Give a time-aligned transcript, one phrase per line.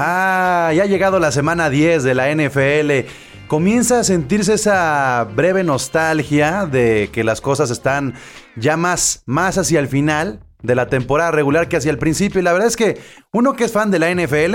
[0.00, 3.08] Ah, ya ha llegado la semana 10 de la NFL.
[3.48, 8.14] Comienza a sentirse esa breve nostalgia de que las cosas están
[8.54, 12.38] ya más, más hacia el final de la temporada regular que hacia el principio.
[12.38, 13.00] Y la verdad es que
[13.32, 14.54] uno que es fan de la NFL,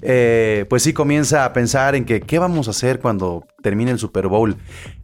[0.00, 3.98] eh, pues sí comienza a pensar en que qué vamos a hacer cuando termine el
[3.98, 4.56] Super Bowl.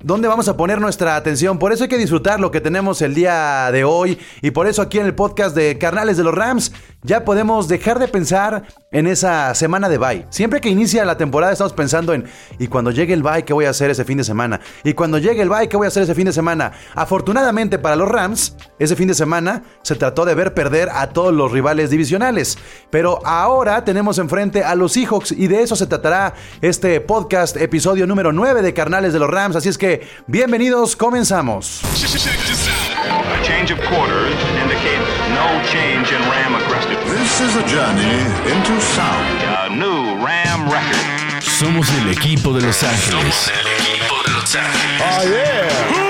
[0.03, 1.59] ¿Dónde vamos a poner nuestra atención?
[1.59, 4.19] Por eso hay que disfrutar lo que tenemos el día de hoy.
[4.43, 6.73] Y por eso aquí en el podcast de Carnales de los Rams
[7.03, 10.27] ya podemos dejar de pensar en esa semana de bye.
[10.29, 12.27] Siempre que inicia la temporada estamos pensando en,
[12.59, 14.61] ¿y cuando llegue el bye qué voy a hacer ese fin de semana?
[14.85, 16.73] ¿Y cuando llegue el bye qué voy a hacer ese fin de semana?
[16.95, 21.33] Afortunadamente para los Rams, ese fin de semana se trató de ver perder a todos
[21.33, 22.59] los rivales divisionales.
[22.91, 28.07] Pero ahora tenemos enfrente a los Seahawks y de eso se tratará este podcast, episodio
[28.07, 29.57] número 9 de Carnales de los Rams.
[29.57, 31.83] Así es que, bienvenidos, comenzamos.
[31.85, 36.99] A change of quarters indicates no change in Ram aggressive.
[37.19, 39.43] This is a journey into sound.
[39.45, 41.43] A new Ram record.
[41.43, 43.51] Somos el equipo de Los Ángeles.
[43.53, 45.01] el equipo de Los Ángeles.
[45.91, 46.10] Whose house?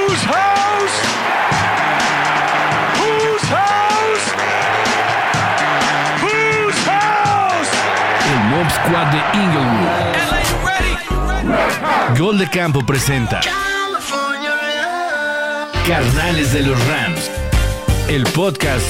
[8.91, 9.89] De Inglewood.
[12.19, 13.41] Gol de Campo presenta
[15.87, 17.31] Carnales de los Rams.
[18.09, 18.85] El podcast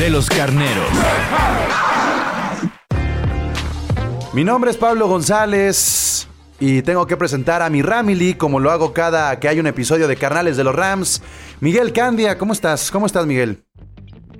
[0.00, 0.88] de los carneros.
[4.32, 6.26] Mi nombre es Pablo González
[6.58, 10.08] y tengo que presentar a mi Ramily como lo hago cada que hay un episodio
[10.08, 11.20] de Carnales de los Rams.
[11.60, 12.90] Miguel Candia, ¿cómo estás?
[12.90, 13.62] ¿Cómo estás, Miguel?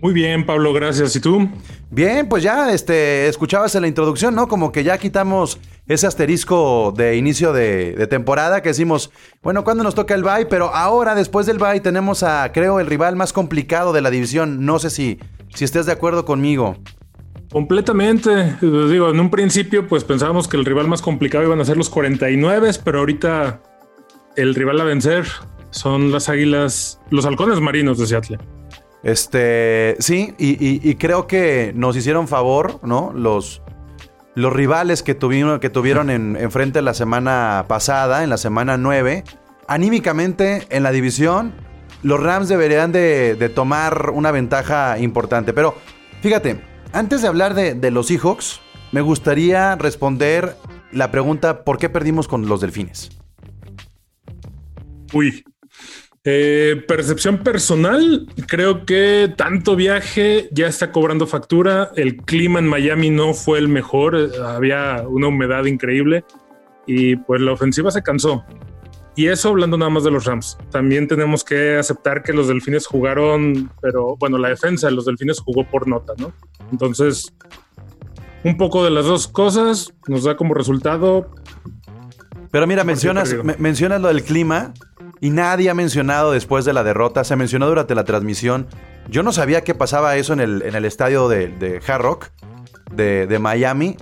[0.03, 1.15] Muy bien, Pablo, gracias.
[1.15, 1.49] ¿Y tú?
[1.89, 4.49] Bien, pues ya este, escuchabas en la introducción, ¿no?
[4.49, 9.13] Como que ya quitamos ese asterisco de inicio de, de temporada que decimos,
[9.45, 10.47] bueno, ¿cuándo nos toca el bye?
[10.47, 14.67] Pero ahora, después del bye, tenemos a, creo, el rival más complicado de la división.
[14.67, 15.21] No sé si,
[15.55, 16.79] si estés de acuerdo conmigo.
[17.53, 18.57] Completamente.
[18.61, 21.89] Digo, en un principio, pues pensábamos que el rival más complicado iban a ser los
[21.89, 23.63] 49, pero ahorita
[24.35, 25.27] el rival a vencer
[25.71, 28.39] son las águilas, los halcones marinos de Seattle.
[29.03, 33.13] Este, sí, y, y- creo que nos hicieron favor, ¿no?
[33.15, 33.63] Los,
[34.35, 39.25] los rivales que tuvieron, que tuvieron en, enfrente la semana pasada, en la semana 9.
[39.67, 41.53] Anímicamente, en la división,
[42.03, 45.53] los Rams deberían de, de tomar una ventaja importante.
[45.53, 45.75] Pero,
[46.21, 46.61] fíjate,
[46.93, 48.61] antes de hablar de, de los Seahawks,
[48.93, 50.57] me gustaría responder
[50.93, 53.11] la pregunta, ¿por qué perdimos con los Delfines?
[55.13, 55.45] Uy.
[56.25, 61.91] Eh, percepción personal, creo que tanto viaje ya está cobrando factura.
[61.97, 66.25] El clima en Miami no fue el mejor, eh, había una humedad increíble
[66.87, 68.45] y pues la ofensiva se cansó.
[69.17, 70.57] Y eso hablando nada más de los Rams.
[70.71, 75.41] También tenemos que aceptar que los Delfines jugaron, pero bueno, la defensa de los Delfines
[75.41, 76.33] jugó por nota, ¿no?
[76.71, 77.35] Entonces,
[78.45, 81.31] un poco de las dos cosas nos da como resultado
[82.53, 84.73] Pero mira, mencionas, mencionas lo del clima
[85.23, 87.23] y nadie ha mencionado después de la derrota.
[87.23, 88.67] Se mencionó durante la transmisión.
[89.09, 92.31] Yo no sabía que pasaba eso en el, en el estadio de, de Hard Rock
[92.91, 93.97] de, de Miami.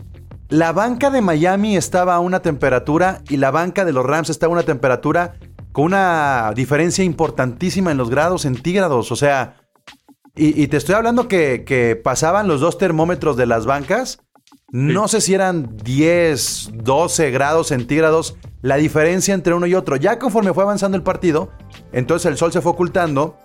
[0.49, 4.53] La banca de Miami estaba a una temperatura y la banca de los Rams estaba
[4.53, 5.35] a una temperatura
[5.73, 9.13] con una diferencia importantísima en los grados centígrados.
[9.13, 9.57] O sea,
[10.35, 14.23] y, te estoy hablando que, que pasaban los dos termómetros de las bancas.
[14.73, 19.97] No sé si eran 10, 12 grados centígrados la diferencia entre uno y otro.
[19.97, 21.51] Ya conforme fue avanzando el partido,
[21.93, 23.37] entonces el sol se fue ocultando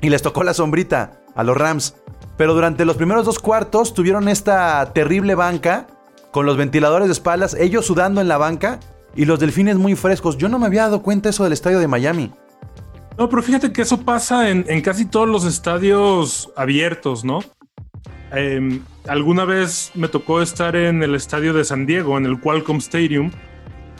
[0.00, 1.94] y les tocó la sombrita a los Rams.
[2.36, 5.86] Pero durante los primeros dos cuartos tuvieron esta terrible banca
[6.32, 8.80] con los ventiladores de espaldas, ellos sudando en la banca
[9.14, 10.38] y los delfines muy frescos.
[10.38, 12.32] Yo no me había dado cuenta eso del estadio de Miami.
[13.16, 17.40] No, pero fíjate que eso pasa en, en casi todos los estadios abiertos, ¿no?
[18.32, 22.78] Em, alguna vez me tocó estar en el estadio de San Diego, en el Qualcomm
[22.78, 23.30] Stadium,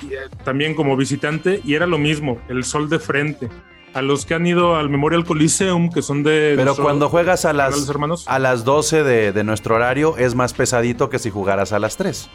[0.03, 3.49] y, eh, también como visitante, y era lo mismo, el sol de frente.
[3.95, 6.55] A los que han ido al Memorial Coliseum, que son de...
[6.57, 8.25] Pero cuando juegas a las, hermanos.
[8.29, 11.97] a las 12 de, de nuestro horario es más pesadito que si jugaras a las
[11.97, 12.29] 3.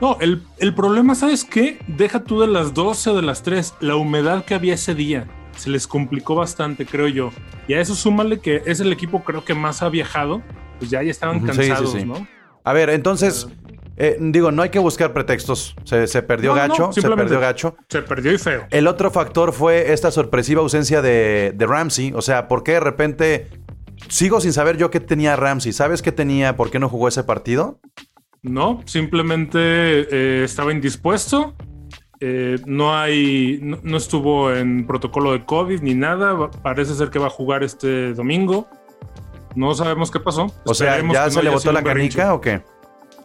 [0.00, 1.78] No, el, el problema, ¿sabes qué?
[1.86, 5.26] Deja tú de las 12 o de las 3, la humedad que había ese día.
[5.56, 7.30] Se les complicó bastante, creo yo.
[7.68, 10.42] Y a eso súmale que es el equipo creo que más ha viajado.
[10.84, 12.04] Pues ya, ya estaban Ujú, sí, sí, cansados, sí.
[12.04, 12.26] ¿no?
[12.62, 13.48] A ver, entonces,
[13.96, 15.74] eh, digo, no hay que buscar pretextos.
[15.84, 17.76] Se, se perdió No, no, gacho, se perdió gacho.
[17.88, 18.66] Se perdió y feo.
[18.70, 22.12] El otro factor fue esta sorpresiva ausencia de, de Ramsey.
[22.14, 23.48] O sea, ¿por qué de repente
[24.08, 25.72] sigo sin saber yo qué tenía Ramsey?
[25.72, 26.56] ¿Sabes qué tenía?
[26.56, 27.80] ¿Por qué no jugó ese partido?
[28.42, 31.54] No, simplemente eh, estaba indispuesto.
[32.20, 36.50] Eh, no hay, no, no estuvo en protocolo de COVID ni nada.
[36.62, 38.68] Parece ser que va a jugar este domingo.
[39.54, 40.46] No sabemos qué pasó.
[40.64, 42.62] O sea, Esperemos ¿ya que se no le botó la canica o qué?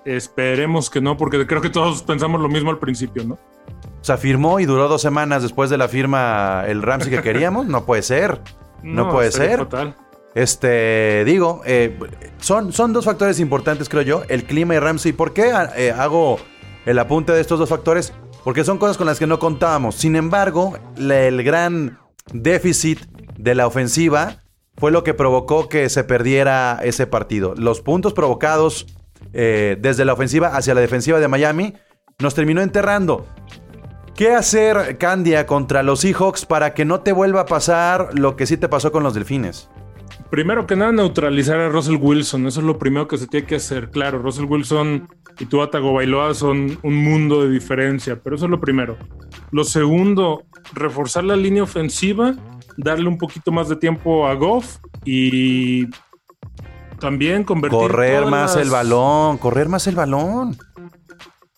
[0.05, 3.33] Esperemos que no, porque creo que todos pensamos lo mismo al principio, ¿no?
[3.35, 7.65] O sea, firmó y duró dos semanas después de la firma el Ramsey que queríamos.
[7.67, 8.39] No puede ser.
[8.81, 9.59] No, puede ser.
[9.59, 9.93] Fatal.
[10.35, 11.99] Este, digo, eh,
[12.39, 15.11] son, son dos factores importantes, creo yo, el clima y Ramsey.
[15.11, 16.39] ¿Por qué eh, hago
[16.85, 18.13] el apunte de estos dos factores?
[18.45, 19.95] Porque son cosas con las que no contábamos.
[19.95, 21.99] Sin embargo, la- el gran
[22.31, 23.01] déficit
[23.37, 24.43] de la ofensiva
[24.79, 27.53] fue lo que provocó que se perdiera ese partido.
[27.55, 28.87] Los puntos provocados
[29.33, 31.73] eh, desde la ofensiva hacia la defensiva de Miami
[32.19, 33.25] nos terminó enterrando.
[34.15, 38.45] ¿Qué hacer, Candia, contra los Seahawks para que no te vuelva a pasar lo que
[38.45, 39.69] sí te pasó con los Delfines?
[40.29, 42.45] Primero que nada, neutralizar a Russell Wilson.
[42.45, 43.89] Eso es lo primero que se tiene que hacer.
[43.89, 45.07] Claro, Russell Wilson
[45.39, 48.97] y Tua Tagovailoa son un mundo de diferencia, pero eso es lo primero.
[49.51, 50.43] Lo segundo,
[50.73, 52.35] reforzar la línea ofensiva,
[52.83, 55.87] darle un poquito más de tiempo a Goff y
[56.99, 60.57] también convertir Correr más las- el balón, correr más el balón.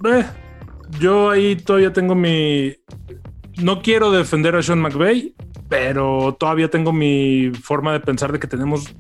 [0.05, 0.25] Eh,
[0.99, 2.75] yo ahí todavía tengo mi.
[3.57, 5.35] No quiero defender a Sean McVay,
[5.69, 8.93] pero todavía tengo mi forma de pensar de que tenemos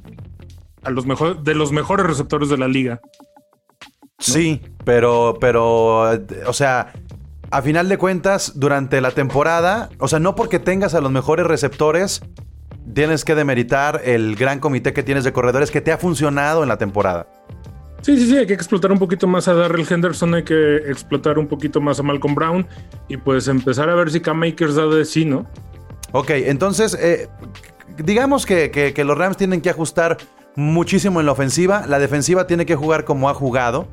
[0.83, 2.99] a los mejores, de los mejores receptores de la liga.
[4.19, 6.11] Sí, pero, pero,
[6.45, 6.93] o sea,
[7.51, 11.45] a final de cuentas, durante la temporada, o sea, no porque tengas a los mejores
[11.45, 12.21] receptores,
[12.93, 16.69] tienes que demeritar el gran comité que tienes de corredores que te ha funcionado en
[16.69, 17.27] la temporada.
[18.01, 21.37] Sí, sí, sí, hay que explotar un poquito más a Darrell Henderson, hay que explotar
[21.37, 22.67] un poquito más a Malcolm Brown
[23.07, 25.45] y pues empezar a ver si K-Makers da de sí, ¿no?
[26.11, 27.27] Ok, entonces, eh,
[27.97, 30.17] digamos que, que- que los Rams tienen que ajustar
[30.55, 31.85] muchísimo en la ofensiva.
[31.87, 33.87] La defensiva tiene que jugar como ha jugado.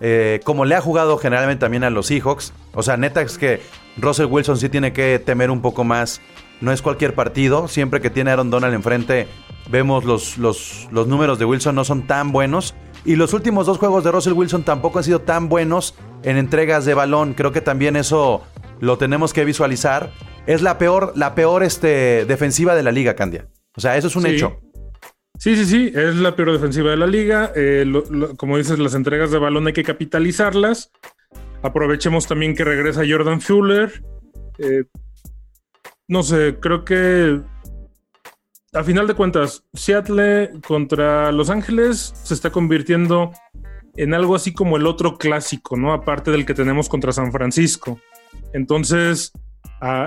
[0.00, 2.52] Eh, como le ha jugado generalmente también a los Seahawks.
[2.74, 3.60] O sea, neta es que
[3.96, 6.20] Russell Wilson sí tiene que temer un poco más.
[6.60, 7.68] No es cualquier partido.
[7.68, 9.26] Siempre que tiene Aaron Donald enfrente,
[9.70, 12.74] vemos los, los, los números de Wilson no son tan buenos.
[13.04, 16.84] Y los últimos dos juegos de Russell Wilson tampoco han sido tan buenos en entregas
[16.84, 17.34] de balón.
[17.34, 18.42] Creo que también eso
[18.80, 20.10] lo tenemos que visualizar.
[20.46, 23.46] Es la peor, la peor este, defensiva de la liga, Candia.
[23.76, 24.28] O sea, eso es un Sí.
[24.30, 24.58] hecho.
[25.38, 27.52] Sí, sí, sí, es la peor defensiva de la liga.
[27.54, 27.84] Eh,
[28.36, 30.90] como dices, las entregas de balón hay que capitalizarlas.
[31.62, 34.02] Aprovechemos también que regresa Jordan Fuller.
[34.58, 34.84] Eh,
[36.06, 37.40] no sé, creo que
[38.74, 43.30] a final de cuentas, Seattle contra Los Ángeles se está convirtiendo
[43.96, 45.92] en algo así como el otro clásico, ¿no?
[45.92, 48.00] Aparte del que tenemos contra San Francisco.
[48.52, 49.32] Entonces,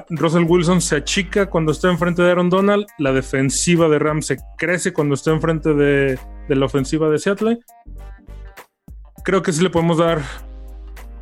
[0.09, 4.37] Russell Wilson se achica cuando está enfrente de Aaron Donald, la defensiva de Rams se
[4.57, 7.59] crece cuando está enfrente de, de la ofensiva de Seattle.
[9.23, 10.21] Creo que sí le podemos dar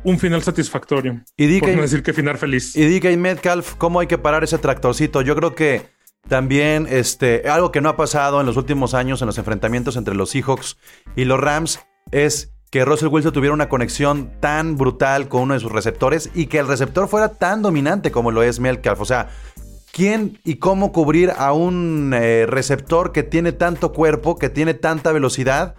[0.04, 1.20] un final satisfactorio.
[1.36, 2.76] Y Por no DK, decir que final feliz.
[2.76, 5.20] y DK Metcalf, ¿cómo hay que parar ese tractorcito?
[5.20, 5.82] Yo creo que
[6.28, 10.14] también este, algo que no ha pasado en los últimos años en los enfrentamientos entre
[10.14, 10.76] los Seahawks
[11.14, 11.80] y los Rams
[12.10, 16.44] es que Russell Wilson tuviera una conexión tan brutal con uno de sus receptores y
[16.44, 19.00] que el receptor fuera tan dominante como lo es Metcalf.
[19.00, 19.30] O sea,
[19.94, 25.10] ¿quién y cómo cubrir a un eh, receptor que tiene tanto cuerpo, que tiene tanta
[25.12, 25.74] velocidad?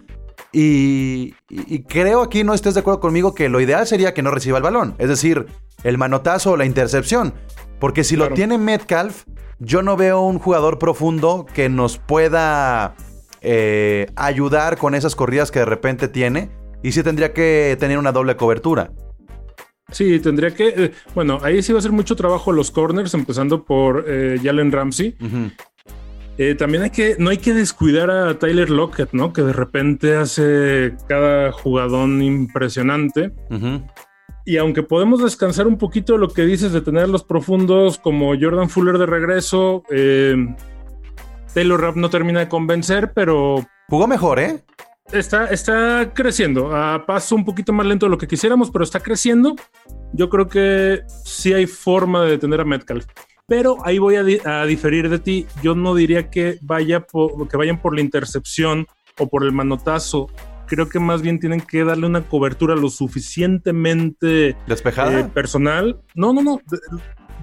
[0.50, 4.32] Y, y- creo aquí no estés de acuerdo conmigo que lo ideal sería que no
[4.32, 4.96] reciba el balón.
[4.98, 5.46] Es decir,
[5.84, 7.32] el manotazo o la intercepción.
[7.78, 9.22] Porque si lo tiene Metcalf,
[9.60, 12.96] yo no veo un jugador profundo que nos pueda
[13.40, 16.57] eh, ayudar con esas corridas que de repente tiene.
[16.82, 18.90] Y sí tendría que tener una doble cobertura.
[19.90, 20.68] Sí, tendría que.
[20.68, 24.70] eh, bueno, ahí sí va a ser mucho trabajo los corners, empezando por eh, Jalen
[24.70, 25.16] Ramsey.
[26.36, 29.32] Eh, también hay que, no hay que descuidar a Tyler Lockett, ¿no?
[29.32, 33.32] Que de repente hace cada jugadón impresionante.
[34.44, 38.34] Y aunque podemos descansar un poquito de lo que dices de tener los profundos como
[38.40, 40.36] Jordan Fuller de regreso, eh,
[41.52, 44.62] Taylor Rapp no termina de convencer, pero Jugó mejor, ¿eh?
[45.12, 49.00] Está, está creciendo a paso un poquito más lento de lo que quisiéramos, pero está
[49.00, 49.56] creciendo.
[50.12, 53.06] Yo creo que sí hay forma de detener a Metcalf.
[53.46, 55.46] Pero ahí voy a, di- a diferir de ti.
[55.62, 58.86] Yo no diría que, vaya por- que vayan por la intercepción
[59.18, 60.28] o por el manotazo.
[60.66, 65.20] Creo que más bien tienen que darle una cobertura lo suficientemente Despejada.
[65.20, 66.00] eh, personal.
[66.14, 66.60] No, no, no.
[66.70, 66.78] de-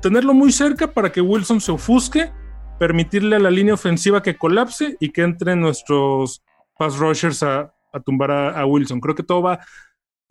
[0.01, 2.29] Tenerlo muy cerca para que Wilson se ofusque,
[2.77, 6.43] permitirle a la línea ofensiva que colapse y que entren nuestros
[6.77, 8.99] pass rushers a, a tumbar a, a Wilson.
[8.99, 9.59] Creo que todo va,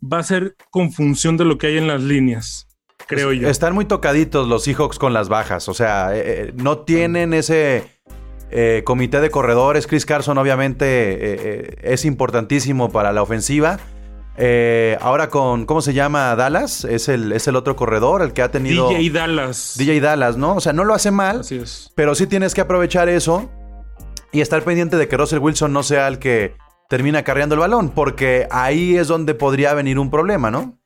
[0.01, 2.67] va a ser con función de lo que hay en las líneas,
[3.07, 3.49] creo yo.
[3.49, 5.67] Están muy tocaditos los Seahawks con las bajas.
[5.69, 7.87] O sea, eh, eh, no tienen ese
[8.51, 9.87] eh, comité de corredores.
[9.87, 13.79] Chris Carson, obviamente, eh, es importantísimo para la ofensiva.
[14.37, 16.35] Eh, ahora con, ¿cómo se llama?
[16.35, 16.83] Dallas.
[16.83, 18.89] Es el, es el otro corredor, el que ha tenido.
[18.89, 19.75] DJ Dallas.
[19.77, 20.55] DJ Dallas, ¿no?
[20.55, 21.91] O sea, no lo hace mal, Así es.
[21.95, 23.49] pero sí tienes que aprovechar eso
[24.35, 26.57] y estar pendiente de que Russell Wilson no sea el que
[26.89, 30.77] termina carreando el balón, porque ahí es donde podría venir un problema, ¿no?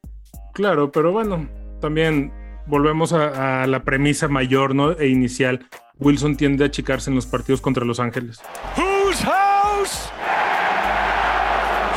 [0.54, 1.50] Claro, pero bueno,
[1.82, 2.32] también
[2.68, 4.92] volvemos a, a la premisa mayor ¿no?
[4.92, 5.68] e inicial.
[5.98, 8.40] Wilson tiende a achicarse en los partidos contra Los Ángeles.
[8.78, 10.12] Whose house?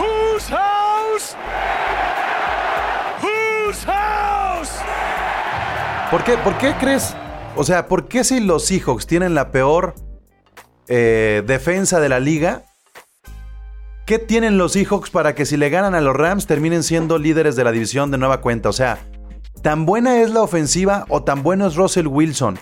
[0.00, 1.36] Whose house?
[3.22, 4.70] Whose house?
[6.10, 7.14] ¿Por qué, ¿Por qué crees?
[7.56, 9.94] O sea, ¿por qué si los Seahawks tienen la peor
[10.94, 12.64] eh, defensa de la liga?
[14.04, 17.56] ¿Qué tienen los Seahawks para que si le ganan a los Rams terminen siendo líderes
[17.56, 18.68] de la división de nueva cuenta?
[18.68, 18.98] O sea,
[19.62, 22.58] ¿tan buena es la ofensiva o tan bueno es Russell Wilson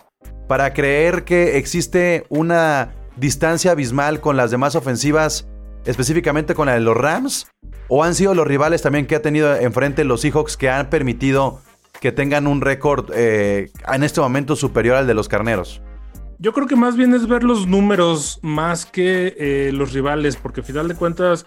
[0.46, 5.48] para creer que existe una distancia abismal con las demás ofensivas,
[5.84, 7.48] específicamente con la de los Rams?
[7.88, 11.62] ¿O han sido los rivales también que ha tenido enfrente los Seahawks que han permitido
[12.00, 15.82] que tengan un récord eh, en este momento superior al de los Carneros?
[16.42, 20.62] Yo creo que más bien es ver los números más que eh, los rivales, porque
[20.62, 21.44] al final de cuentas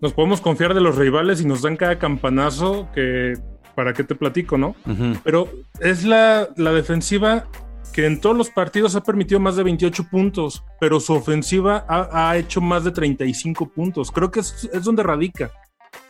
[0.00, 3.34] nos podemos confiar de los rivales y nos dan cada campanazo que
[3.74, 4.74] para qué te platico, ¿no?
[5.22, 7.46] Pero es la, la defensiva
[7.92, 12.30] que en todos los partidos ha permitido más de 28 puntos, pero su ofensiva ha,
[12.30, 14.10] ha hecho más de 35 puntos.
[14.10, 15.50] Creo que es, es donde radica.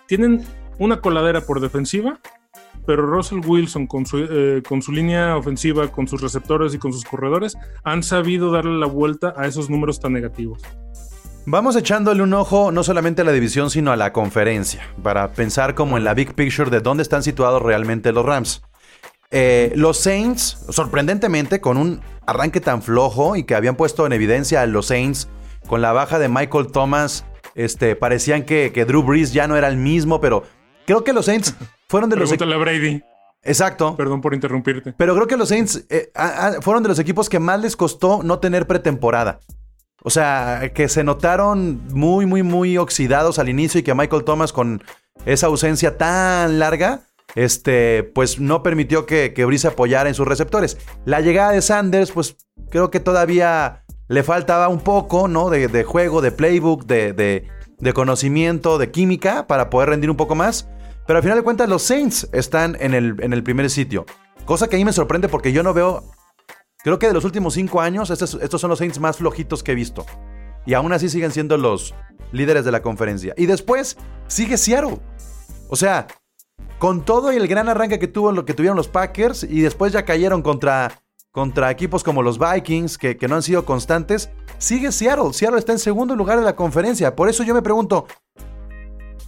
[0.07, 0.45] Tienen
[0.79, 2.21] una coladera por defensiva,
[2.91, 6.93] pero Russell Wilson con su, eh, con su línea ofensiva, con sus receptores y con
[6.93, 10.61] sus corredores, han sabido darle la vuelta a esos números tan negativos.
[11.47, 15.77] Vamos echándole un ojo no solamente a la división, sino a la conferencia, para pensar
[15.77, 18.65] como en la big picture de dónde están situados realmente los Rams.
[19.31, 24.63] Eh, los Saints, sorprendentemente, con un arranque tan flojo y que habían puesto en evidencia
[24.63, 25.29] a los Saints
[25.69, 29.69] con la baja de Michael Thomas, este, parecían que, que Drew Brees ya no era
[29.69, 30.43] el mismo, pero
[30.91, 31.55] creo que los Saints
[31.89, 32.29] fueron de los...
[32.31, 33.03] Pregúntale a Brady.
[33.43, 33.97] Exacto.
[33.97, 34.93] Perdón por interrumpirte.
[34.97, 37.77] Pero creo que los Saints eh, a- a- fueron de los equipos que más les
[37.77, 39.41] costó no tener pretemporada.
[40.03, 44.53] O sea, que se notaron muy, muy, muy oxidados al inicio y que Michael Thomas
[44.53, 44.83] con
[45.27, 47.01] esa ausencia tan larga,
[47.35, 50.79] este, pues no permitió que, que Breeze apoyara en sus receptores.
[51.05, 52.37] La llegada de Sanders, pues
[52.71, 55.51] creo que todavía le faltaba un poco, ¿no?
[55.51, 60.17] De, de juego, de playbook, de, de- de conocimiento, de química para poder rendir un
[60.19, 60.69] poco más.
[61.11, 64.07] Pero al final de cuentas, los Saints están en el, en el primer sitio.
[64.45, 66.05] Cosa que a mí me sorprende porque yo no veo.
[66.85, 69.75] Creo que de los últimos cinco años, estos, son los Saints más flojitos que he
[69.75, 70.07] visto.
[70.67, 71.97] Y aún así siguen siendo los
[72.31, 73.35] líderes de la conferencia.
[73.37, 73.97] Y después
[74.29, 75.01] sigue Seattle.
[75.69, 76.07] O sea,
[76.79, 79.93] con todo y el gran arranque que, tuvo, lo que tuvieron los Packers, y después
[79.93, 81.03] ya cayeron contra,
[81.33, 85.33] contra equipos como los Vikings, que, que no han sido constantes, sigue Seattle.
[85.33, 87.17] Seattle está en segundo lugar de la conferencia.
[87.17, 88.07] Por eso yo me pregunto,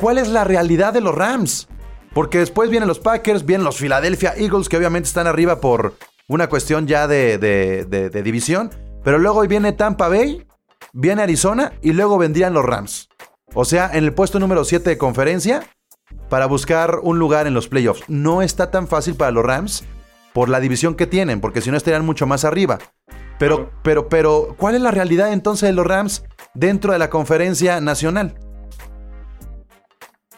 [0.02, 1.68] ¿cuál es la realidad de los Rams?
[2.12, 5.94] Porque después vienen los Packers, vienen los Philadelphia Eagles, que obviamente están arriba por
[6.26, 8.70] una cuestión ya de, división.
[9.04, 10.44] Pero luego viene Tampa Bay,
[10.92, 13.10] viene Arizona y luego vendrían los Rams.
[13.54, 15.68] O sea, en el puesto número 7 de conferencia
[16.28, 18.02] para buscar un lugar en los playoffs.
[18.08, 19.84] No está tan fácil para los Rams
[20.32, 22.80] por la división que tienen, porque si no estarían mucho más arriba.
[23.38, 27.80] Pero, pero, pero, ¿cuál es la realidad entonces de los Rams dentro de la conferencia
[27.80, 28.34] nacional?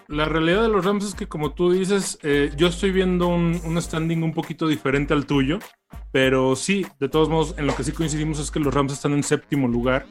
[0.09, 3.61] La realidad de los Rams es que, como tú dices, eh, yo estoy viendo un,
[3.65, 5.59] un standing un poquito diferente al tuyo,
[6.13, 9.13] pero sí, de todos modos, en lo que sí coincidimos es que los Rams están
[9.13, 10.07] en séptimo lugar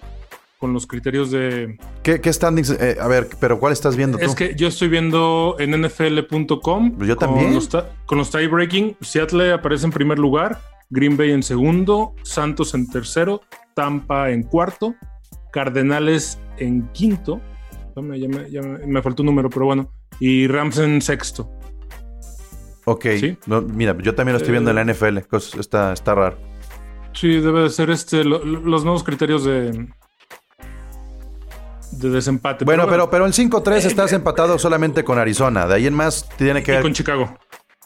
[0.63, 1.77] con los criterios de...
[2.03, 2.69] ¿Qué, qué standings?
[2.69, 4.23] eh, a ver, pero ¿cuál estás viendo tú?
[4.23, 6.91] Es que yo estoy viendo en nfl.com.
[6.93, 7.47] Pues yo también.
[7.47, 7.69] Con los,
[8.05, 13.41] con los tie-breaking, Seattle aparece en primer lugar, Green Bay en segundo, Santos en tercero,
[13.73, 14.95] Tampa en cuarto,
[15.51, 17.41] Cardenales en quinto.
[17.95, 19.91] Ya me, ya me- me faltó un número, pero bueno.
[20.19, 21.49] Y Rams en sexto.
[22.85, 23.05] Ok.
[23.19, 23.37] ¿Sí?
[23.45, 25.19] No, mira, yo también lo estoy viendo en la NFL.
[25.29, 26.37] cos- Está, está raro.
[27.13, 29.87] Sí, debe de ser este lo- lo- los nuevos criterios de,
[31.91, 32.65] de desempate.
[32.65, 35.67] Bueno, pero, pero en 5-3 estás empatado solamente con Arizona.
[35.67, 36.81] De ahí en más tiene que y ver.
[36.83, 37.37] con Chicago.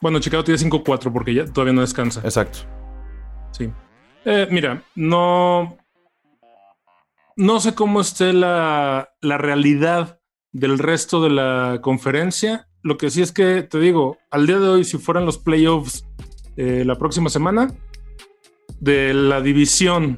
[0.01, 2.21] Bueno, Chicago tiene 5-4 porque ya todavía no descansa.
[2.23, 2.59] Exacto.
[3.51, 3.69] Sí.
[4.25, 5.77] Eh, mira, no.
[7.37, 10.19] No sé cómo esté la, la realidad
[10.51, 12.67] del resto de la conferencia.
[12.81, 16.05] Lo que sí es que te digo, al día de hoy, si fueran los playoffs
[16.57, 17.73] eh, la próxima semana,
[18.79, 20.17] de la división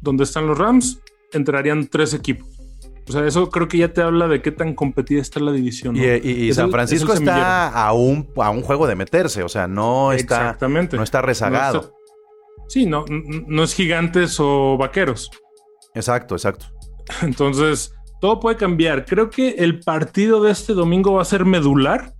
[0.00, 1.00] donde están los Rams,
[1.32, 2.48] entrarían tres equipos.
[3.08, 5.94] O sea, eso creo que ya te habla de qué tan competida está la división.
[5.94, 6.00] ¿no?
[6.02, 8.86] Y, y- y Es San el- Francisco es el está a un, a un juego
[8.86, 9.42] de meterse.
[9.42, 10.96] O sea, no está, Exactamente.
[10.96, 11.74] no está rezagado.
[11.74, 11.94] No está-
[12.68, 15.30] sí, no, no es gigantes o vaqueros.
[15.94, 16.66] Exacto, exacto.
[17.22, 19.04] Entonces, todo puede cambiar.
[19.04, 22.14] Creo que el partido de este domingo va a ser medular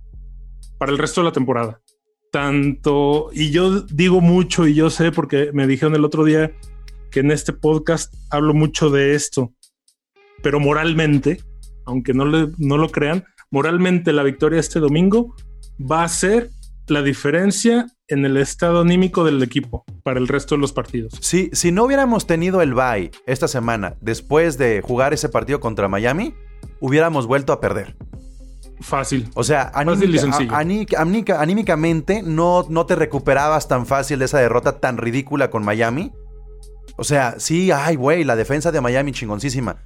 [0.77, 1.81] para el resto de la temporada.
[2.31, 6.51] Tanto, y yo digo mucho y yo sé porque me dijeron el otro día
[7.11, 9.53] que en este podcast hablo mucho de esto,
[10.41, 11.39] pero moralmente
[11.85, 15.35] aunque no, le, no lo crean, moralmente la victoria este domingo
[15.79, 16.49] va a ser
[16.87, 21.13] la diferencia en el estado anímico del equipo para el resto de los partidos.
[21.21, 25.87] Si, si no hubiéramos tenido el bye esta semana después de jugar ese partido contra
[25.87, 26.35] Miami,
[26.79, 27.95] hubiéramos vuelto a perder.
[28.81, 29.29] Fácil.
[29.35, 35.49] O sea, anímica- anímicamente no, no te recuperabas tan fácil de esa derrota tan ridícula
[35.49, 36.11] con Miami.
[36.97, 39.77] O sea, sí, ay, güey, la defensa de Miami chingoncísima.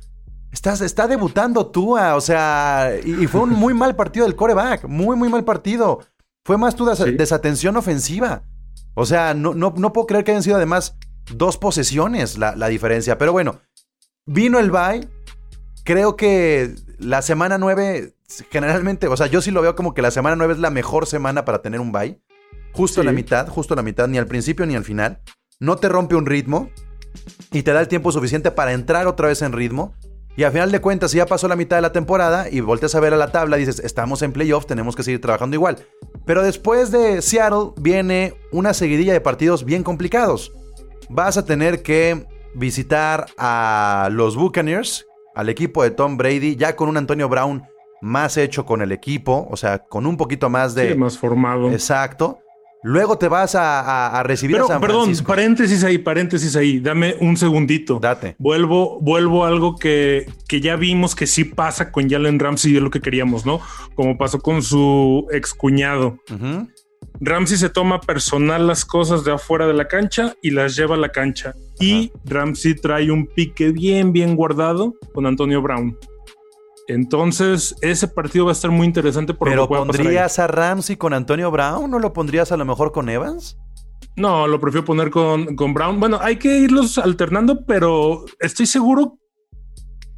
[0.51, 4.85] Estás, está debutando Tua, o sea, y, y fue un muy mal partido del coreback,
[4.87, 5.99] muy, muy mal partido.
[6.45, 7.11] Fue más tu des- Sí.
[7.11, 8.43] desatención ofensiva.
[8.93, 10.95] O sea, no, no, no puedo creer que hayan sido además
[11.33, 13.17] dos posesiones la, la diferencia.
[13.17, 13.59] Pero bueno,
[14.25, 15.09] vino el bye.
[15.83, 18.15] Creo que la semana 9,
[18.51, 21.07] generalmente, o sea, yo sí lo veo como que la semana 9 es la mejor
[21.07, 22.21] semana para tener un bye.
[22.73, 23.15] Justo a la Sí.
[23.15, 25.21] mitad, justo a la mitad, ni al principio ni al final.
[25.59, 26.69] No te rompe un ritmo
[27.51, 29.93] y te da el tiempo suficiente para entrar otra vez en ritmo.
[30.37, 32.93] Y al final de cuentas, si ya pasó la mitad de la temporada y volteas
[32.93, 35.77] a ver a la tabla, dices, estamos en playoffs, tenemos que seguir trabajando igual.
[36.25, 40.51] Pero después de Seattle viene una seguidilla de partidos bien complicados.
[41.09, 45.05] Vas a tener que visitar a los Buccaneers,
[45.35, 47.63] al equipo de Tom Brady, ya con un Antonio Brown
[48.01, 50.93] más hecho con el equipo, o sea, con un poquito más de...
[50.93, 51.71] Sí, más formado.
[51.71, 52.39] Exacto.
[52.85, 55.27] Luego te vas a, a- a recibir Pero, a San perdón, Francisco.
[55.27, 56.79] paréntesis ahí, paréntesis ahí.
[56.79, 57.99] Dame un segundito.
[57.99, 58.35] Date.
[58.37, 62.77] Vuelvo, vuelvo a algo que, que ya vimos que sí pasa con Jalen Ramsey y
[62.77, 63.59] es lo que queríamos, ¿no?
[63.95, 66.19] Como pasó con su excuñado.
[66.31, 66.67] Ujú.
[67.21, 70.99] Ramsey se toma personal las cosas de afuera de la cancha y las lleva a
[70.99, 71.53] la cancha.
[71.79, 75.97] Y Ramsey trae un pique bien, bien guardado con Antonio Brown.
[76.87, 79.97] Entonces, ese partido va a estar muy interesante por lo Pero que pasar ahí.
[79.97, 83.57] pondrías a Ramsey con Antonio Brown, ¿no lo pondrías a lo mejor con Evans?
[84.15, 85.99] No, lo prefiero poner con, con Brown.
[85.99, 89.17] Bueno, hay que irlos alternando, pero estoy seguro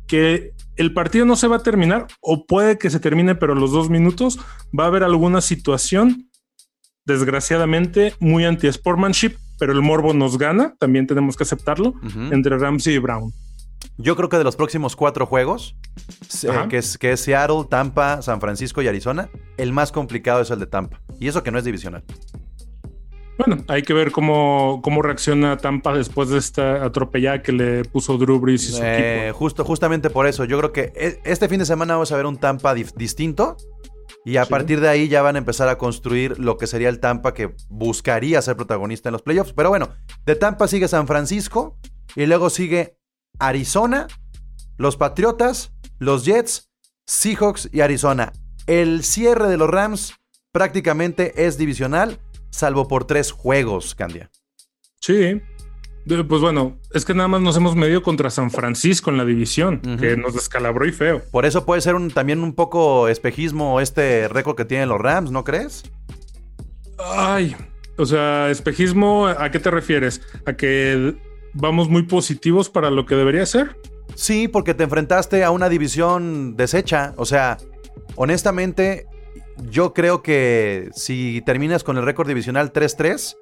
[0.08, 3.72] que el partido no se va a terminar o puede que se termine, pero los
[3.72, 4.40] dos minutos
[4.78, 6.30] va a haber alguna situación,
[7.06, 11.96] desgraciadamente, muy anti-sportmanship, pero el morbo nos gana, también tenemos que aceptarlo,
[12.32, 13.32] entre Ramsey y Brown.
[13.98, 15.76] Yo creo que de los próximos cuatro juegos,
[16.44, 20.52] eh, que, es, que es Seattle, Tampa, San Francisco y Arizona, el más complicado es
[20.52, 21.02] el de Tampa.
[21.20, 22.04] Y eso que no es divisional.
[23.38, 28.18] Bueno, hay que ver cómo, cómo reacciona Tampa después de esta atropellada que le puso
[28.18, 29.38] Drew Brees y su Eh, equipo.
[29.38, 32.26] justo, justamente por eso, yo creo que e- este fin de semana vamos a ver
[32.26, 33.56] un Tampa distinto.
[34.26, 34.50] Y a Sí.
[34.50, 37.54] partir de ahí ya van a empezar a construir lo que sería el Tampa que
[37.70, 39.54] buscaría ser protagonista en los playoffs.
[39.54, 39.90] Pero bueno,
[40.26, 41.78] de Tampa sigue San Francisco
[42.16, 42.97] y luego sigue
[43.40, 44.08] Arizona,
[44.78, 46.70] los Patriotas, los Jets,
[47.06, 48.34] Seahawks y Arizona.
[48.66, 50.14] El cierre de los Rams
[50.52, 52.20] prácticamente es divisional,
[52.50, 54.30] salvo por tres juegos, Candia.
[55.00, 55.42] Sí.
[56.08, 59.82] Pues bueno, es que nada más nos hemos medido contra San Francisco en la división,
[60.00, 61.22] que nos descalabró y feo.
[61.32, 65.32] Por eso puede ser un, también un poco espejismo este récord que tienen los Rams,
[65.32, 65.84] ¿no crees?
[66.98, 67.58] Ay,
[67.98, 70.22] o sea, espejismo, ¿a qué te refieres?
[70.46, 71.18] ¿A que
[71.60, 73.76] vamos muy positivos para lo que debería ser?
[74.16, 77.14] Sí, porque te enfrentaste a una división deshecha.
[77.18, 77.58] O sea,
[78.16, 79.06] honestamente,
[79.70, 83.36] yo creo que si terminas con el récord divisional 3-3,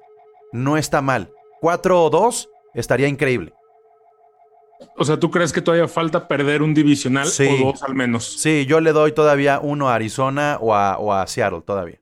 [0.52, 1.30] no está mal.
[1.62, 3.52] 4-2 estaría increíble.
[4.98, 7.48] O sea, ¿tú crees que todavía falta perder un divisional Sí.
[7.62, 8.24] o dos al menos?
[8.40, 11.98] Sí, yo le doy todavía uno a Arizona o a, o a Seattle todavía.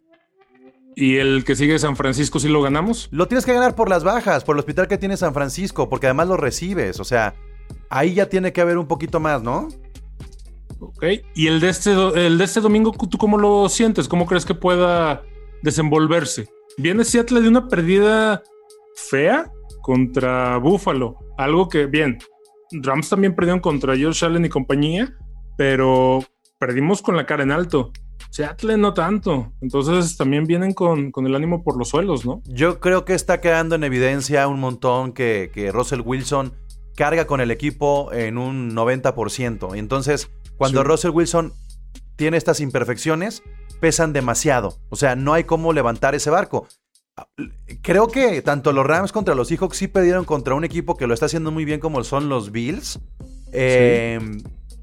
[0.96, 3.09] ¿Y el que sigue San Francisco sí lo ganamos?
[3.11, 6.07] Lo tienes que ganar por las bajas, por el hospital que tiene San Francisco, porque
[6.07, 7.00] además lo recibes.
[7.00, 7.35] O sea,
[7.90, 9.68] ahí ya tiene que haber un poquito más, ¿no?
[10.78, 11.04] Ok.
[11.35, 14.09] ¿Y el de este, el de este domingo, tú cómo lo sientes?
[14.09, 15.22] ¿Cómo crees que pueda
[15.62, 16.48] desenvolverse?
[16.76, 18.42] Viene Seattle de una pérdida
[19.11, 19.50] fea
[19.83, 21.16] contra Buffalo.
[21.38, 22.18] Algo que, bien,
[22.72, 25.14] Rams también perdieron contra Josh Allen y compañía,
[25.57, 26.24] pero
[26.59, 27.92] perdimos con la cara en alto.
[28.34, 29.52] Seattle no tanto.
[29.60, 32.42] Entonces también vienen con, con el ánimo por los suelos, ¿no?
[32.46, 36.52] Yo creo que está quedando en evidencia un montón que, que Russell Wilson
[36.96, 39.76] carga con el equipo en un 90%.
[39.76, 40.88] Y entonces, cuando Sí.
[40.88, 41.52] Russell Wilson
[42.16, 43.44] tiene estas imperfecciones,
[43.78, 44.78] pesan demasiado.
[44.88, 46.66] O sea, no hay cómo levantar ese barco.
[47.82, 51.14] Creo que tanto los Rams contra los Seahawks sí perdieron contra un equipo que lo
[51.14, 52.98] está haciendo muy bien como son los Bills.
[53.52, 54.18] Eh,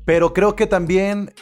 [0.06, 1.34] Pero creo que también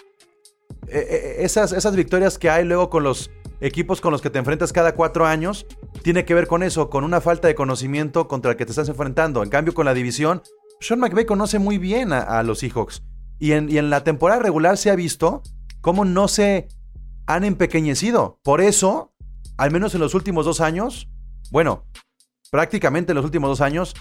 [0.92, 4.40] eh, eh, esas, esas victorias que hay luego con los equipos con los que te
[4.40, 5.66] enfrentas cada cuatro años,
[6.02, 8.88] tiene que ver con eso, con una falta de conocimiento contra el que te estás
[8.88, 9.44] enfrentando.
[9.44, 10.42] En cambio, con la división,
[10.80, 13.04] Sean McVay conoce muy bien a, a los Seahawks.
[13.38, 15.44] Y en, y en la temporada regular se ha visto
[15.82, 16.68] cómo no se
[17.26, 18.40] han empequeñecido.
[18.44, 19.14] Por eso,
[19.58, 21.10] al menos en los últimos dos años,
[21.52, 21.86] bueno,
[22.52, 23.94] prácticamente en los últimos dos años,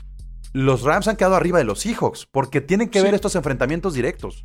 [0.52, 3.04] los Rams han quedado arriba de los Seahawks, porque tienen que Sí.
[3.04, 4.42] ver estos enfrentamientos directos.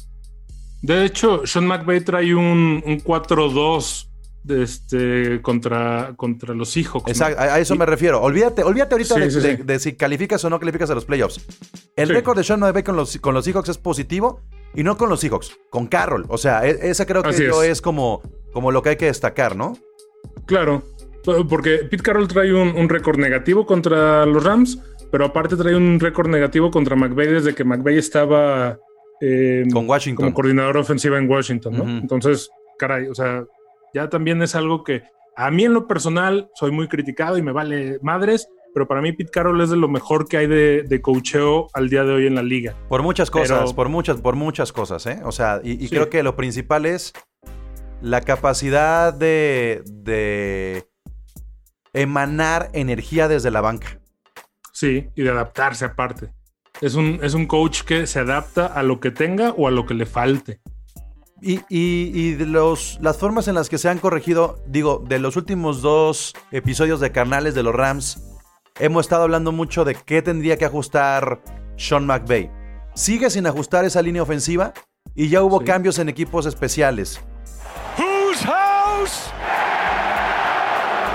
[0.83, 4.09] De hecho, Sean McVay trae un, un 4-2
[4.43, 7.09] de este, contra, contra los Seahawks.
[7.09, 8.21] Exacto, a a eso me refiero.
[8.21, 9.63] Olvídate, olvídate ahorita Sí, de, sí, de- sí.
[9.63, 11.39] de si calificas o no calificas a los playoffs.
[11.95, 14.41] El récord de Sean McVay con los, con los Seahawks es positivo
[14.75, 16.25] y no con los Seahawks, con Carroll.
[16.27, 17.69] O sea, e- esa creo que Así yo es.
[17.69, 19.77] es, como, como lo que hay que destacar, ¿no?
[20.45, 20.83] Claro,
[21.47, 24.77] porque Pete Carroll trae un, un récord negativo contra los Rams,
[25.09, 28.77] pero aparte trae un récord negativo contra McVay desde que McVay estaba
[29.25, 30.25] eh, Con Washington.
[30.25, 31.83] como coordinador ofensiva en Washington, ¿no?
[31.99, 33.45] Entonces, caray, o sea,
[33.93, 35.03] ya también es algo que
[35.37, 39.13] a mí en lo personal soy muy criticado y me vale madres, pero para mí
[39.13, 42.27] Pete Carroll es de lo mejor que hay de, de coacheo al día de hoy
[42.27, 42.75] en la liga.
[42.89, 45.21] Por muchas cosas, Pero- por muchas, por muchas cosas, ¿eh?
[45.23, 45.89] O sea, y, y Sí.
[45.95, 47.13] creo que lo principal es
[48.01, 50.83] la capacidad de, de
[51.93, 53.99] emanar energía desde la banca.
[54.71, 56.33] Sí, y de adaptarse aparte.
[56.83, 59.85] Es un, es un coach que se adapta a lo que tenga o a lo
[59.85, 60.59] que le falte.
[61.41, 65.19] Y, y- y de los, las formas en las que se han corregido, digo, de
[65.19, 68.21] los últimos dos episodios de Carnales de los Rams,
[68.79, 71.41] hemos estado hablando mucho de qué tendría que ajustar
[71.77, 72.51] Sean McVay.
[72.95, 74.73] Sigue sin ajustar esa línea ofensiva
[75.15, 75.65] y ya hubo Sí.
[75.65, 77.21] cambios en equipos especiales.
[77.97, 79.31] Whose house?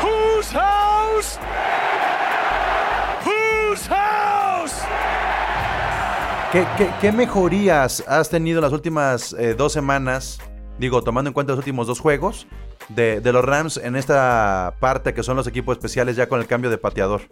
[0.03, 1.39] Whose house?
[6.53, 10.41] ¿Qué, qué- qué mejorías has tenido en las últimas eh, dos semanas?
[10.79, 12.47] Digo, tomando en cuenta los últimos dos juegos
[12.89, 16.47] de, de los Rams en esta parte que son los equipos especiales ya con el
[16.47, 17.23] cambio de pateador.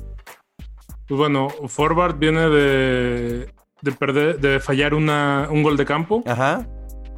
[1.09, 6.22] Pues bueno, Forward viene de, de perder, de fallar una, un gol de campo.
[6.26, 6.66] Ajá.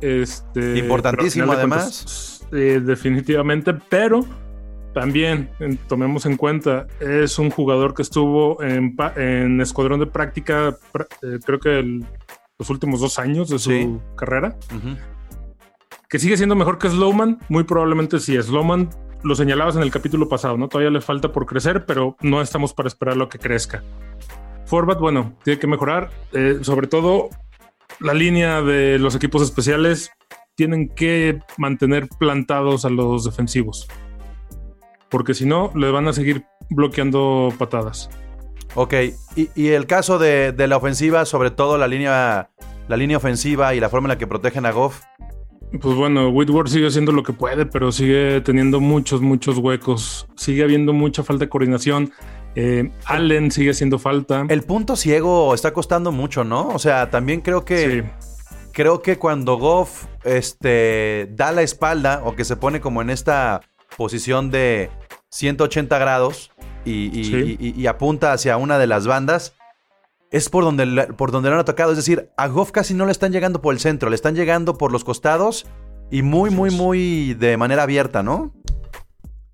[0.01, 1.83] Este, Importantísimo, de además.
[1.83, 4.25] cuentas, eh, definitivamente, pero
[4.99, 11.07] también en- tomemos en cuenta, es un jugador que estuvo en, escuadrón de práctica, pr-
[11.23, 12.05] eh, creo que el-
[12.59, 13.97] los últimos dos años de su Sí.
[14.17, 14.57] carrera,
[16.09, 18.41] que sigue siendo mejor que Slowman, muy probablemente sí.
[18.43, 18.89] Slowman
[19.23, 20.67] lo señalabas en el capítulo pasado, ¿no?
[20.69, 23.85] Todavía le falta por crecer, pero no estamos para esperar lo que crezca.
[24.67, 27.29] Forbat, bueno, tiene que mejorar, eh, sobre todo
[28.01, 30.11] la línea de los equipos especiales
[30.57, 33.89] tienen que mantener plantados a los defensivos.
[35.11, 38.11] Porque si no, le van a seguir bloqueando patadas.
[38.75, 38.95] Ok,
[39.37, 42.51] y, y el caso de, de la ofensiva, sobre todo la línea,
[42.89, 45.01] la línea ofensiva y la forma en la que protegen a Goff.
[45.81, 50.27] Pues bueno, Whitworth sigue haciendo lo que puede, pero sigue teniendo muchos, muchos huecos.
[50.37, 52.11] Sigue habiendo mucha falta de coordinación.
[52.55, 54.47] Eh, Allen sigue haciendo falta.
[54.49, 56.69] El punto ciego está costando mucho, ¿no?
[56.69, 58.03] O sea, también creo que Sí.
[58.73, 63.61] creo que cuando Goff este, da la espalda o que se pone como en esta
[63.99, 64.89] posición de
[65.31, 66.51] 180 grados
[66.87, 67.57] y, y- Sí.
[67.61, 69.55] y- y apunta hacia una de las bandas,
[70.31, 70.87] es por donde,
[71.19, 71.91] por donde le han atacado.
[71.91, 74.79] Es decir, a Goff casi no le están llegando por el centro, le están llegando
[74.79, 75.67] por los costados
[76.11, 78.55] y muy, muy, muy de manera abierta, ¿no?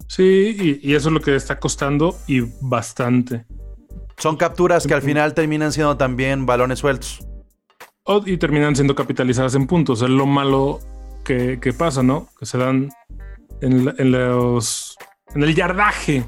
[0.07, 3.47] Sí, y, eso es lo que está costando y bastante.
[4.19, 7.27] Son capturas que al final terminan siendo también balones sueltos.
[8.27, 10.03] Y terminan siendo capitalizadas en puntos.
[10.03, 10.79] Es lo malo
[11.25, 12.29] que, que pasa, ¿no?
[12.39, 12.91] Que se dan
[13.61, 14.97] en, los
[15.35, 16.25] en el yardaje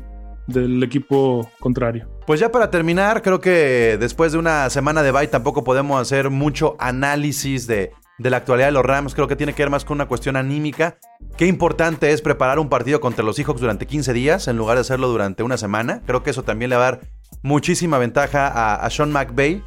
[0.47, 2.09] del equipo contrario.
[2.27, 6.31] Pues ya para terminar, creo que después de una semana de bye tampoco podemos hacer
[6.31, 9.15] mucho análisis de, de la actualidad de los Rams.
[9.15, 10.99] Creo que tiene que ver más con una cuestión anímica.
[11.37, 14.81] Qué importante es preparar un partido contra los Seahawks durante 15 días en lugar de
[14.81, 16.03] hacerlo durante una semana.
[16.07, 17.01] Creo que eso también le va a dar
[17.43, 19.63] muchísima ventaja a, a Sean McVay.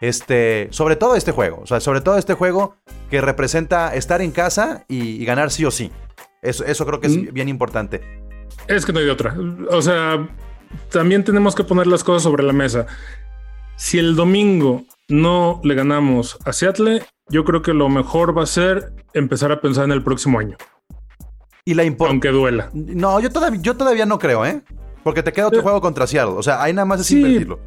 [0.00, 1.60] Este, sobre todo este juego.
[1.62, 2.76] O sea, sobre todo este juego
[3.10, 5.90] que representa estar en casa y, y ganar sí o sí.
[6.44, 7.32] Eso, eso creo que es Mm.
[7.32, 8.00] bien importante.
[8.68, 9.34] Es que no hay de otra.
[9.70, 10.28] O sea,
[10.90, 12.86] también tenemos que poner las cosas sobre la mesa.
[13.76, 18.46] Si el domingo no le ganamos a Seattle, yo creo que lo mejor va a
[18.46, 20.56] ser empezar a pensar en el próximo año,
[21.66, 22.70] Y la aunque duela.
[22.74, 24.62] No, yo todavía, yo todavía no creo, ¿eh?
[25.02, 26.34] Porque te queda otro Eh, juego contra Seattle.
[26.36, 27.16] O sea, ahí nada más es sí.
[27.16, 27.60] invertirlo.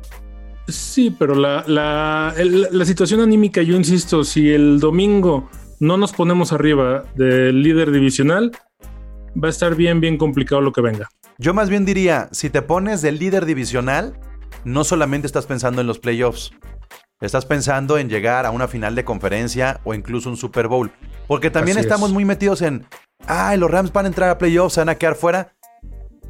[0.67, 6.11] Sí, pero la, la, el- la situación anímica, yo insisto, si el domingo no nos
[6.13, 8.51] ponemos arriba del líder divisional,
[9.41, 11.09] va a estar bien, bien complicado lo que venga.
[11.37, 14.19] Yo más bien diría, si te pones del líder divisional,
[14.63, 16.51] no solamente estás pensando en los playoffs.
[17.21, 20.91] Estás pensando en llegar a una final de conferencia o incluso un Super Bowl.
[21.27, 22.13] Porque también Así estamos es.
[22.13, 22.85] muy metidos en,
[23.25, 25.53] ay, los Rams van a entrar a playoffs, se van a quedar fuera.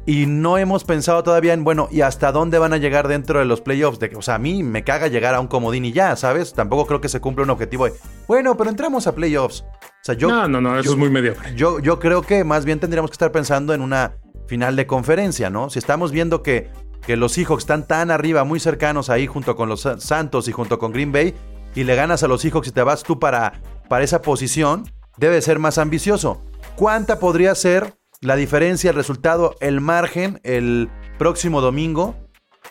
[0.06, 3.44] Y no hemos pensado todavía en, bueno, ¿y hasta dónde van a llegar dentro de
[3.44, 3.98] los playoffs?
[3.98, 6.54] De, o sea, a mí me caga llegar a un comodín y ya, ¿sabes?
[6.54, 7.92] Tampoco creo que se cumpla un objetivo de,
[8.26, 9.64] bueno, pero entramos a playoffs.
[10.00, 11.54] O sea, yo, no, no, no, eso yo- es muy mediocre.
[11.54, 14.14] yo, yo creo que más bien tendríamos que estar pensando en una
[14.46, 15.68] final de conferencia, ¿no?
[15.70, 16.70] Si estamos viendo que,
[17.06, 20.52] que los Seahawks están tan arriba, muy cercanos ahí junto con los Sa- Santos y
[20.52, 21.34] junto con Green Bay,
[21.74, 25.42] y le ganas a los Seahawks y te vas tú para, para esa posición, debe
[25.42, 26.40] ser más ambicioso.
[26.76, 32.16] ¿Cuánta podría ser la diferencia, el resultado, el margen el próximo domingo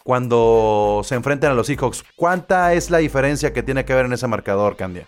[0.04, 2.04] cuando se enfrenten a los Seahawks?
[2.16, 5.06] ¿Cuánta es la diferencia que tiene que ver en ese marcador, Candia?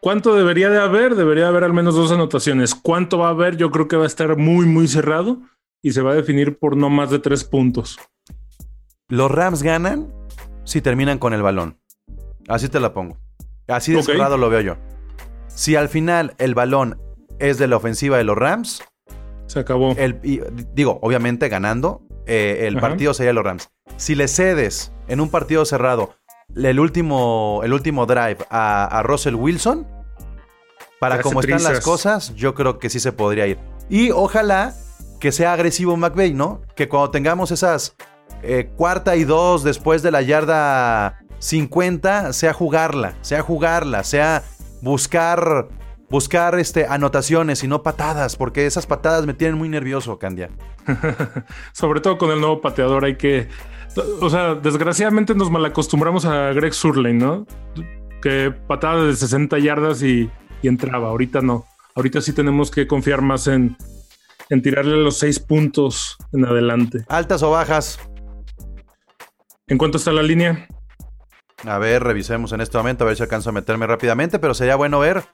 [0.00, 1.14] ¿Cuánto debería de haber?
[1.16, 2.74] Debería haber al menos dos anotaciones.
[2.74, 3.56] ¿Cuánto va a haber?
[3.56, 5.38] Yo creo que va a estar muy, muy cerrado
[5.82, 7.98] y se va a definir por no más de tres puntos.
[9.08, 10.12] Los Rams ganan
[10.64, 11.78] si terminan con el balón.
[12.48, 13.16] Así te la pongo.
[13.68, 14.76] Así de cerrado lo veo yo.
[15.48, 17.00] Si al final el balón
[17.38, 18.82] es de la ofensiva de los Rams,
[19.46, 19.92] Se acabó.
[19.96, 20.40] el, y,
[20.74, 22.88] digo, obviamente ganando, eh, el Ajá.
[22.88, 23.70] partido sería los Rams.
[23.96, 26.14] Si le cedes en un partido cerrado
[26.56, 29.86] el último, el último drive a, a Russell Wilson,
[30.98, 33.58] para como están las cosas, yo creo que sí se podría ir.
[33.88, 34.74] Y ojalá
[35.20, 36.62] que sea agresivo McVeigh, ¿no?
[36.74, 37.96] Que cuando tengamos esas
[38.42, 44.42] eh, cuarta y dos después de la yarda 50, sea jugarla, sea jugarla, sea
[44.82, 45.68] buscar
[46.08, 50.50] buscar este, anotaciones y no patadas, porque esas patadas me tienen muy nervioso, Candia.
[51.72, 53.48] Sobre todo con el nuevo pateador hay que...
[54.20, 57.46] O sea, desgraciadamente nos malacostumbramos a Greg Surlane, ¿no?
[58.22, 60.30] Que patada de 60 yardas y,
[60.62, 61.08] y entraba.
[61.08, 61.64] Ahorita no.
[61.94, 63.76] Ahorita sí tenemos que confiar más en,
[64.50, 67.04] en tirarle los seis puntos en adelante.
[67.08, 67.98] ¿Altas o bajas?
[69.66, 70.68] ¿En cuánto está la línea?
[71.64, 74.76] A ver, revisemos en este momento, a ver si alcanzo a meterme rápidamente, pero sería
[74.76, 75.24] bueno ver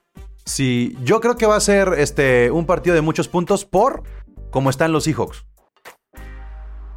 [0.45, 0.97] si...
[1.03, 4.03] Yo creo que va a ser este, un partido de muchos puntos por
[4.49, 5.45] cómo están los Seahawks.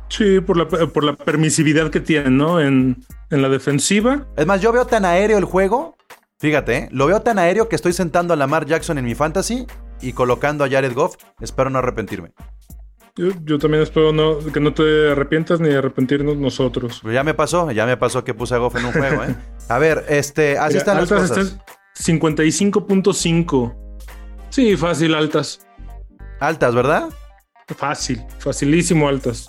[0.08, 2.60] Sí, por la, por la permisividad que tienen, ¿no?
[2.60, 4.26] En, en la defensiva.
[4.36, 5.96] Es más, yo veo tan aéreo el juego,
[6.38, 6.88] fíjate, ¿eh?
[6.92, 9.66] lo veo tan aéreo que estoy sentando a Lamar Jackson en mi fantasy
[10.00, 11.16] y colocando a Jared Goff.
[11.40, 12.32] Espero no arrepentirme.
[13.16, 17.00] Yo, yo también espero no, que no te arrepientas ni arrepentirnos nosotros.
[17.02, 19.34] Pero ya me pasó, ya me pasó que puse a Goff en un juego, ¿eh?
[19.68, 21.46] A ver, este, así Mira, están las altas cosas.
[21.94, 23.74] están 55.5.
[24.50, 25.66] Sí, fácil, altas.
[26.40, 27.08] Altas, ¿verdad?
[27.76, 29.48] Fácil, facilísimo, altas.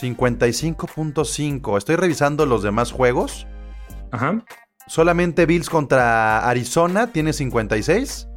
[0.00, 1.78] 55.5.
[1.78, 3.46] Estoy revisando los demás juegos.
[4.10, 4.44] Ajá.
[4.86, 8.28] Solamente Bills contra Arizona tiene 56.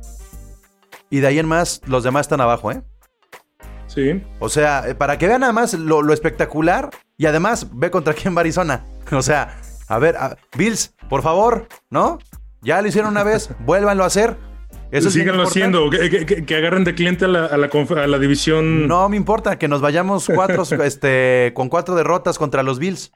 [1.09, 2.81] Y de ahí en más, los demás están abajo, ¿eh?
[3.87, 4.23] Sí.
[4.39, 6.89] O sea, eh, para que vean nada más lo, lo espectacular.
[7.17, 8.85] Y además, ve contra quién va Arizona.
[9.11, 12.19] O sea, a ver, a- Bills, por favor, ¿no?
[12.61, 14.37] Ya lo hicieron una vez, vuélvanlo a hacer.
[14.91, 15.89] Eso Síganlo haciendo.
[15.89, 18.87] Que, que- que- que agarren de cliente a la, a la a la división.
[18.87, 23.11] No me importa que nos vayamos cuatro, este, con cuatro derrotas contra los Bills.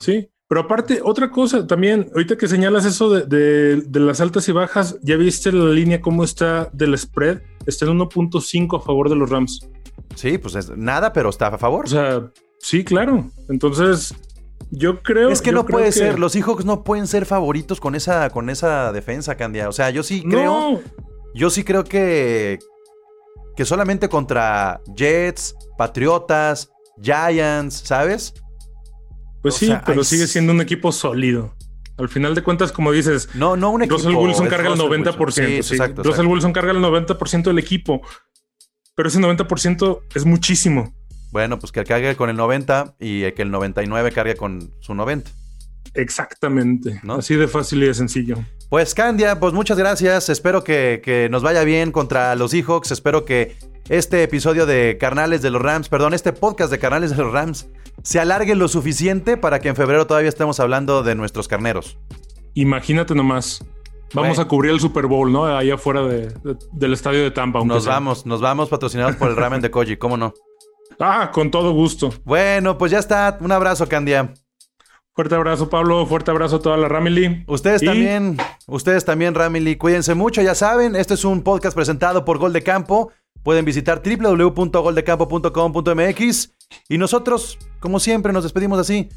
[0.00, 0.28] Sí.
[0.46, 4.52] Pero aparte, otra cosa también, ahorita que señalas eso de, de- de las altas y
[4.52, 7.40] bajas, ¿ya viste la línea cómo está del spread?
[7.66, 9.66] Está en 1.5 a favor de los Rams.
[10.16, 11.86] Sí, pues es nada, pero está a favor.
[11.86, 13.30] O sea, sí, claro.
[13.48, 14.14] Entonces,
[14.70, 15.30] yo creo.
[15.30, 18.50] es que no puede que- ser, los Seahawks no pueden ser favoritos con esa, con
[18.50, 19.68] esa defensa, Candia.
[19.68, 20.80] O sea, yo sí creo, No,
[21.34, 22.58] yo sí creo que,
[23.56, 28.34] que solamente contra Jets, Patriotas, Giants, ¿sabes?
[29.42, 31.54] pues o sí, sea, pero hay- sigue siendo un equipo sólido.
[31.98, 33.96] Al final de cuentas, como dices, No, no un equipo.
[33.96, 35.20] Russell Wilson carga el Russell 90%.
[35.26, 35.44] Wilson.
[35.46, 35.74] Sí, sí.
[35.74, 36.30] exacto, Russell exacto.
[36.32, 38.00] Wilson carga el 90% del equipo.
[38.96, 40.94] Pero ese 90% es muchísimo.
[41.34, 45.28] Bueno, pues que cargue con el 90 y que el 99 cargue con su 90.
[45.94, 47.00] Exactamente.
[47.02, 47.14] ¿No?
[47.14, 48.36] Así de fácil y de sencillo.
[48.70, 50.28] Pues Candia, pues muchas gracias.
[50.28, 52.92] Espero que, que nos vaya bien contra los Seahawks.
[52.92, 53.56] Espero que
[53.88, 57.66] este episodio de Carnales de los Rams, perdón, este podcast de Carnales de los Rams,
[58.04, 61.98] se alargue lo suficiente para que en febrero todavía estemos hablando de nuestros carneros.
[62.54, 63.64] Imagínate nomás.
[64.14, 64.42] Vamos Bueno.
[64.42, 65.46] a cubrir el Super Bowl, ¿no?
[65.46, 67.64] Ahí afuera de- de- del estadio de Tampa.
[67.64, 67.94] Nos sea.
[67.94, 70.32] vamos, nos vamos patrocinados por el ramen de Koji, ¿cómo no?
[71.00, 72.12] Ah, con todo gusto.
[72.24, 73.38] Bueno, pues ya está.
[73.40, 74.32] Un abrazo, Candia.
[75.14, 76.04] Fuerte abrazo, Pablo.
[76.06, 77.44] Fuerte abrazo a toda la Ramily.
[77.46, 82.24] Ustedes Y- también, ustedes también, Ramily, cuídense mucho, ya saben, este es un podcast presentado
[82.24, 83.12] por Gol de Campo.
[83.44, 86.50] Pueden visitar www.goldecampo.com.mx
[86.88, 89.08] y nosotros, como siempre, nos despedimos así.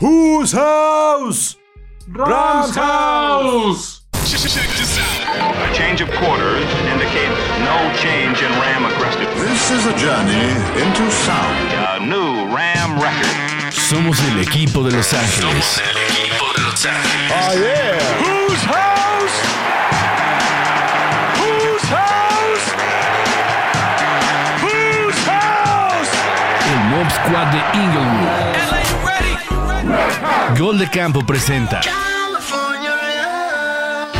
[0.00, 1.56] Whose house?
[2.08, 4.03] Rams house.
[4.24, 4.26] A
[5.74, 9.38] change of quarters indicates no change in Ram aggressiveness.
[9.38, 10.48] This is a journey
[10.80, 11.72] into sound.
[11.92, 13.70] A new Ram record.
[13.70, 15.78] Somos el equipo de Los Ángeles.
[17.28, 18.00] Oh yeah!
[18.24, 19.42] Whose house?
[21.36, 22.72] Whose house?
[24.62, 26.08] Whose house?
[26.72, 28.32] El Mob Squad de Inglewood.
[30.58, 31.82] Gol de Campo presenta